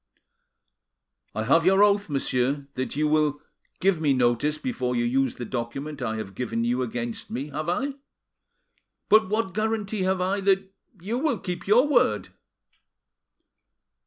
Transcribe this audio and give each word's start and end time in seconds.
"I 1.35 1.43
have 1.43 1.63
your 1.63 1.83
oath, 1.83 2.09
monsieur, 2.09 2.67
that 2.73 2.95
you 2.95 3.07
will 3.07 3.39
give 3.79 4.01
me 4.01 4.13
notice 4.15 4.57
before 4.57 4.95
you 4.95 5.05
use 5.05 5.35
the 5.35 5.45
document 5.45 6.01
I 6.01 6.15
have 6.15 6.33
given 6.33 6.63
you 6.63 6.81
against 6.81 7.29
me, 7.29 7.49
have 7.49 7.69
I? 7.69 7.93
But 9.09 9.29
what 9.29 9.53
guarantee 9.53 10.01
have 10.01 10.19
I 10.19 10.41
that 10.41 10.73
you 10.99 11.19
will 11.19 11.37
keep 11.37 11.67
your 11.67 11.87
word?" 11.87 12.29